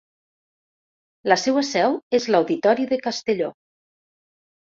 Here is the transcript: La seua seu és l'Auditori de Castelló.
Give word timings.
La 1.31 1.37
seua 1.41 1.63
seu 1.71 1.97
és 2.19 2.27
l'Auditori 2.35 2.87
de 2.93 3.01
Castelló. 3.05 3.51